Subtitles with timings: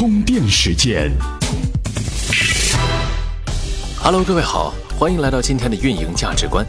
[0.00, 1.12] 充电时间。
[4.02, 6.64] Hello，各位好，欢迎来到今天的运营价值观。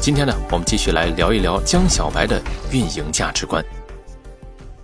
[0.00, 2.40] 今天呢，我们继续来聊一聊江小白的
[2.72, 3.62] 运营价值观。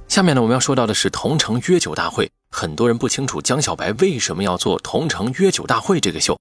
[0.06, 2.30] 下面呢，我们要说到的是同城约酒大会。
[2.50, 6.38] 很多人不清楚江小白为什么要做同城约酒大会这个秀。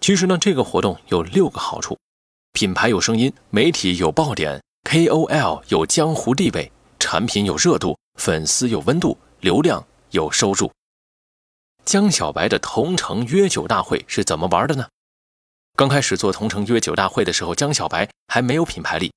[0.00, 1.98] 其实呢，这个活动有六个好处：
[2.54, 4.58] 品牌有声音，媒体有爆点
[4.88, 10.72] ，KOL 有江湖地位，产品有热度，粉丝有温度，流量有收入。
[11.84, 14.88] 江小白的同城约酒大会是怎么玩的呢？
[15.76, 19.12] 刚开始做同城约酒大会的时候，江小白还没有品牌力，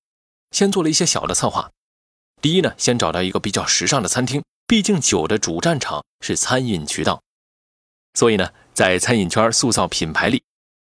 [0.51, 1.69] 先做了一些小的策划。
[2.41, 7.21] 第一呢，先找到一个比较时尚的餐厅，毕竟酒的主战场是餐饮渠道，
[8.15, 10.43] 所以呢，在餐饮圈塑造品牌力，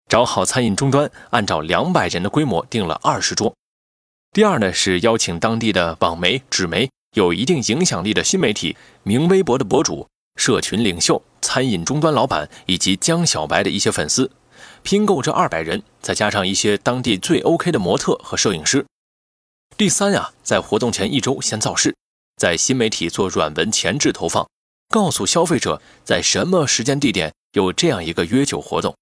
[0.09, 3.54] 找好餐饮终端，按照两百人的规模订了二十桌。
[4.32, 10.06] 第二呢，是邀请当地的网媒、纸媒、有一定影响力的新媒体、名微博的博主、
[10.37, 14.30] 社群领袖、餐饮终端老板以及江小白的一些粉丝，
[14.82, 18.87] 拼够这二百人，再加上一些当地最 OK 的模特和摄影师。
[19.76, 21.96] 第三呀，在活动前一周先造势，
[22.37, 24.49] 在新媒体做软文前置投放，
[24.88, 28.95] 告诉消费者在什么时间地点有这样一个约酒活动。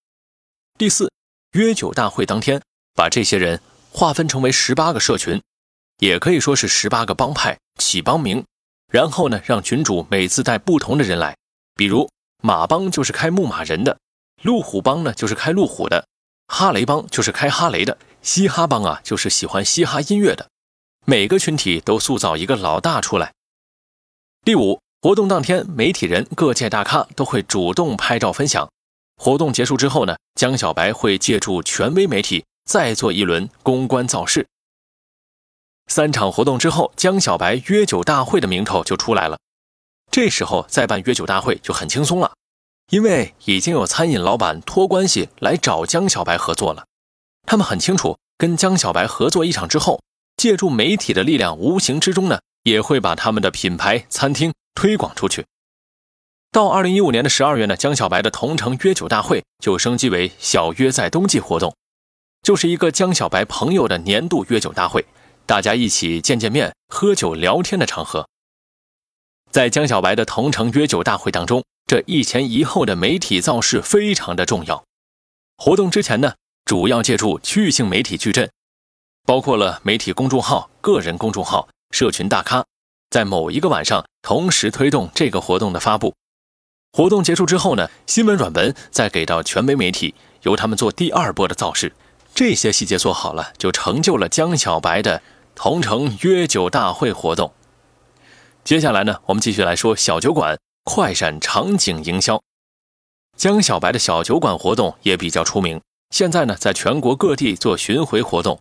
[0.78, 1.10] 第四，
[1.52, 2.62] 约酒大会当天，
[2.94, 3.60] 把这些人
[3.90, 5.42] 划分成为十八个社群，
[5.98, 8.44] 也可以说是十八个帮派起帮名，
[8.92, 11.36] 然后呢，让群主每次带不同的人来，
[11.74, 12.08] 比如
[12.42, 13.98] 马帮就是开牧马人的，
[14.42, 16.06] 路虎帮呢就是开路虎的，
[16.46, 20.48] 哈雷帮就是开哈雷的，嘻哈帮啊就是喜欢嘻哈音乐的。
[21.04, 23.32] 每个群体都塑造一个老大出来。
[24.44, 28.70] 第五，活动当天，媒体人、各界大咖都会主动拍照分享。
[29.16, 34.46] 活动结束之后呢，江小白会借助权威媒体再做一轮公关造势。
[35.88, 39.38] 三场活动之后，江小白约酒大会的名头就出来了。
[40.10, 42.32] 这时候再办约酒大会就很轻松了，
[42.90, 46.84] 因为已经有餐饮老板托关系来找江小白合作了。
[47.46, 50.00] 他们很清楚，跟江小白合作一场之后。
[50.36, 55.44] 借助媒体的力量，无形之中呢，也会把他们的品牌餐厅推广出去。
[56.52, 61.74] 到二零一五年的十二月呢，江小白的同城约酒大会就升级为小约在冬季活动，
[62.40, 65.04] 就是一个江小白朋友的年度约酒大会，
[65.48, 68.28] 大家一起见见面、喝酒聊天的场合。
[69.50, 74.84] 在江小白的同城约酒大会当中，这一前一后的媒体造势非常的重要。
[75.56, 76.34] 活动之前呢，
[76.66, 78.50] 主要借助区域性媒体矩阵。
[79.24, 82.66] 包括了媒体公众号、个人公众号、社群大咖，
[83.08, 86.14] 在某一个晚上同时推动这个活动的发布。
[86.92, 91.94] 活动结束之后呢，新闻软文再给到权威媒体，由他们做第二波的造势。
[92.34, 95.22] 这些细节做好了，就成就了江小白的
[95.58, 97.52] 同城约酒大会活动。
[98.62, 102.40] 接下来呢，我们继续来说小酒馆快闪场景营销。
[103.36, 105.80] 江小白的小酒馆活动也比较出名，
[106.10, 108.56] 现在呢，在全国各地做巡回活动。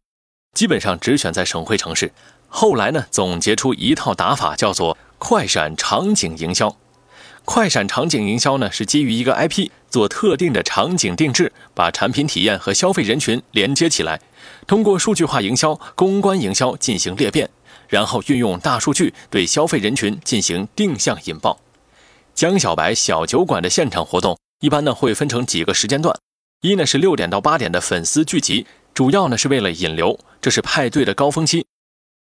[0.56, 2.12] 基本上只选在省会城市，
[2.50, 6.76] 后来呢，总结出一套打法，叫做快闪场景营销。
[7.48, 14.20] 快闪场景营销呢，是基于一个 IP 做特定的场景定制，把产品体验和消费人群连接起来，
[14.68, 17.50] 通过数据化营销、公关营销进行裂变，
[17.88, 21.58] 然后运用大数据对消费人群进行定向引爆。
[22.36, 26.14] 江小白小酒馆的现场活动一般呢会分成几个时间段，
[26.62, 28.68] 一呢是六点到八点的粉丝聚集。
[28.94, 31.66] 主要呢是为了引流，这是派对的高峰期。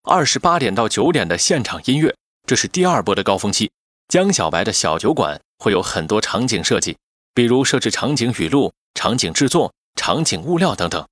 [0.04, 2.14] 二十八点到九点的现场音乐，
[2.46, 3.72] 这是第二波的高峰期。
[4.08, 6.96] 江小白的小酒馆会有很多场景设计，
[7.34, 11.04] 比如设置场景语录、场景制作、场景物料等等，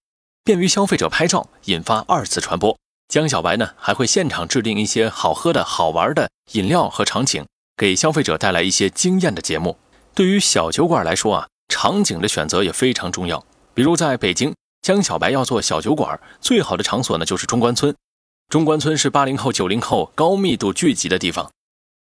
[0.44, 2.78] 便于消费者拍照，引发二次传播。
[3.08, 7.44] 江小白呢还会现场制定一些好喝的好玩的饮料和场景，
[7.76, 9.76] 给消费者带来一些惊艳的节目。
[10.14, 13.44] 对于小酒馆来说啊，场景的选择也非常重要，
[13.74, 14.54] 比如在北京。
[14.82, 17.92] 江小白要做小酒馆，最好的场所呢就是中关村。
[18.50, 21.50] 中关村是八零后、九零后高密度聚集的地方，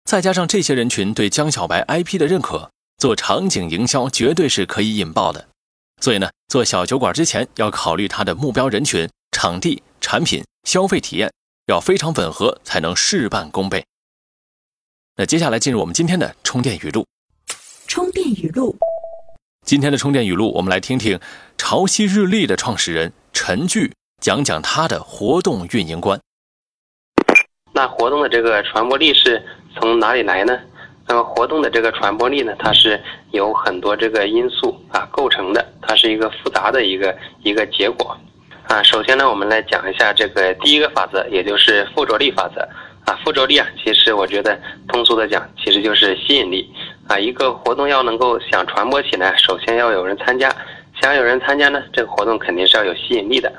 [0.06, 5.48] 再加上这些人群对江小白 IP 的认可，做场景营销绝对是可以引爆的。
[6.00, 11.32] 所以呢，做小酒馆之前要考虑它的目标人群、场地、产品、消费体验
[11.66, 13.84] 要非常吻合，才能事半功倍。
[15.16, 17.04] 那接下来进入我们今天的充电语录。
[17.88, 18.76] 充电语录。
[19.66, 21.18] 今天的充电语录，我们来听听
[21.58, 23.92] 潮汐日历的创始人陈巨
[24.22, 26.20] 讲讲他的活动运营观。
[27.72, 29.44] 那活动的这个传播力是
[29.78, 30.58] 从哪里来呢？
[31.08, 33.00] 那么活动的这个传播力呢，它是
[33.30, 38.16] 有很多这个因素啊构成的，它是一个复杂的一个一个结果
[38.66, 38.82] 啊。
[38.82, 42.60] 首先呢，我们来讲一下这个第一个法则，也就是附着力法则
[43.04, 43.16] 啊。
[43.24, 44.58] 附着力啊，其实我觉得
[44.88, 46.68] 通俗的讲，其实就是吸引力。
[47.06, 50.52] 啊，一个活动要能够想传播起来，首先要有人参加，
[51.00, 53.52] 想有人参加呢，这个活动肯定是要有吸引力的。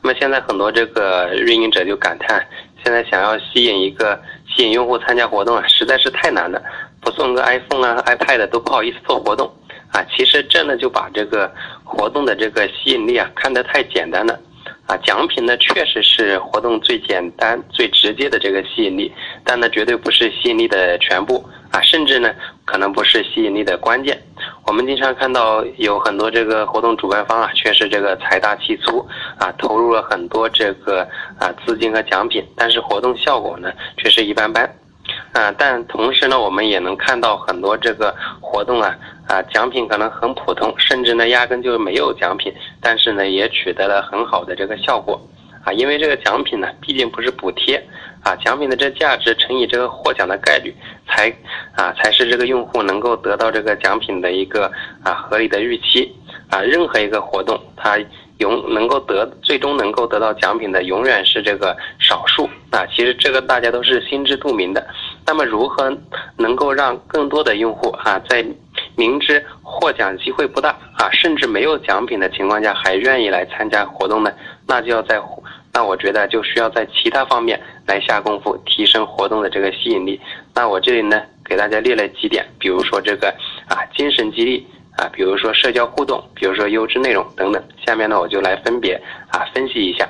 [0.00, 2.42] 那么现在很多这个运营者就感叹，
[2.82, 4.18] 现在想要吸引一个
[4.54, 6.62] 吸引用户参加活动啊，实在是太难了，
[7.00, 9.52] 不送个 iPhone 啊、iPad 都不好意思做活动
[9.90, 10.04] 啊。
[10.16, 11.52] 其实这呢就把这个
[11.82, 14.38] 活动的这个吸引力啊看得太简单了。
[14.86, 19.10] 啊，奖品呢确实是活动最简单、最直接的这个吸引力，
[19.42, 22.30] 但呢绝对不是吸引力的全部啊，甚至呢
[22.66, 24.22] 可能不是吸引力的关键。
[24.66, 29.06] 我们经常看到有很多这个活动主办方啊，确实这个财大气粗
[29.38, 31.06] 啊，投入了很多这个
[31.38, 34.64] 啊资金和奖品，但是活动效果呢却是一般般。
[35.32, 38.96] 啊，但同时呢，我们也能看到很多这个活动啊，
[39.28, 45.20] 啊，奖品可能很普通，甚至呢压根就没有奖品，但是呢也取得了很好的这个效果，
[45.64, 47.82] 啊，因为这个奖品呢毕竟不是补贴，
[48.22, 50.74] 啊，奖品的这价值乘以这个获奖的概率，
[51.08, 51.28] 才
[51.74, 54.70] 啊才是这个用户能够得到这个奖品的一个
[55.02, 56.14] 啊合理的预期，
[56.50, 57.98] 啊，任何一个活动它。
[58.38, 64.84] 永能够得最终能够得到奖品的永远是这个少数啊，其实这个大家都是心知肚明的。
[65.24, 65.96] 那么如何
[66.36, 68.44] 能够让更多的用户啊，在
[68.96, 74.32] 明知获奖机会不大啊，甚至没有奖品的情况下，还愿意来参加活动呢？
[74.66, 75.20] 那就要在
[75.74, 80.18] 那我觉得就需要在其他方面来下功夫，提升活动的这个吸引力。
[80.54, 83.28] 那我这里呢，给大家列了几点，比如说这个
[83.68, 84.66] 啊，精神激励。
[84.96, 87.60] 啊，比如说社交互动，比如说优质内容等等。
[87.84, 88.94] 下面呢，我就来分别
[89.28, 90.08] 啊分析一下。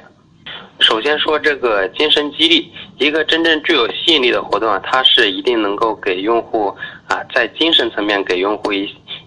[0.78, 6.67] 首先说这个精神激励，一个真正具有吸引力的活动啊，它是一定能够给用户
[7.08, 8.82] 啊在精神层面给用户一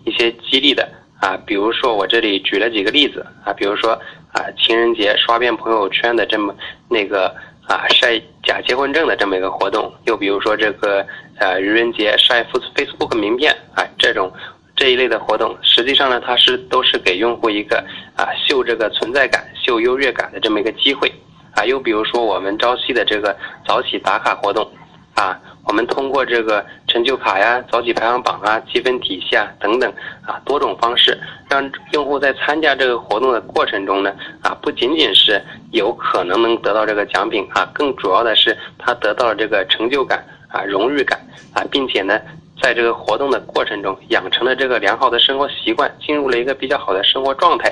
[0.05, 0.87] 一些激励的
[1.19, 1.35] 啊。
[1.43, 3.99] 比如说我这里举了几个例子啊，比如说
[4.33, 6.55] 啊情人节刷遍朋友圈的这么
[6.89, 7.27] 那个
[7.67, 11.05] 啊晒假结婚证的这么一个活动，又比如说这个
[11.39, 12.43] 呃愚人节晒
[12.75, 14.31] Facebook 名片啊这种。
[14.79, 17.83] 这一类的活动，实际上呢，它是都是给用户一个
[18.15, 21.11] 啊秀这个存在感、秀优越感的这么一个机会
[21.55, 21.65] 啊。
[21.65, 23.35] 又比如说我们朝夕的这个
[23.65, 24.71] 早起打卡活动
[25.15, 26.63] 啊，我们通过这个
[26.97, 29.87] 成就卡呀、早起排行榜啊、积分体系啊等等
[30.25, 31.15] 啊多种方式，
[31.47, 34.11] 让用户在参加这个活动的过程中呢
[34.41, 35.39] 啊，不仅仅是
[35.71, 41.19] 有可能能得到这个奖品啊，更主要的是他得到了这个成就感啊、荣誉感
[41.53, 42.19] 啊，并且呢。
[42.59, 47.71] 在这个活动的过程中，养成了这个良好的生活习惯，进入了一个比较好的生活状态。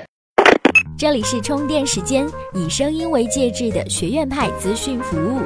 [0.95, 5.41] 这里是充电时间，以声音为介质的学院派资讯服务。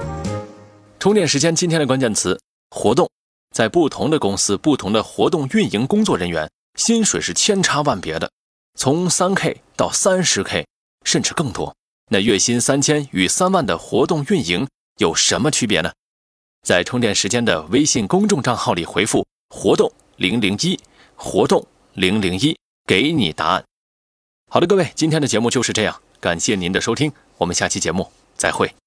[1.00, 2.38] 充电时间今天的关键词：
[2.70, 3.10] 活动。
[3.52, 8.32] 在不同的公司，不同的活动运营工作人员，薪水是千差万别的，
[8.76, 10.66] 从三 K 到三十 K，
[11.04, 11.76] 甚至更多。
[12.12, 14.68] 那月薪三千与三万的活动运营
[14.98, 15.92] 有什么区别呢？
[16.66, 20.80] 在充电时间的微信公众账号里回复“活动零零一”，
[21.16, 23.64] 活动零零一，给你答案。
[24.52, 28.74] 好的，各位，今天的节目就是这样，感谢您的收听，我们下期节目再会。